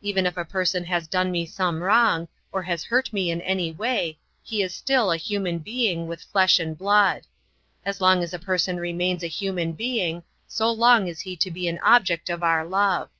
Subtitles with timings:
[0.00, 3.70] Even if a person has done me some wrong, or has hurt me in any
[3.70, 7.26] way, he is still a human being with flesh and blood.
[7.84, 11.68] As long as a person remains a human being, so long is he to be
[11.68, 13.10] an object of our love.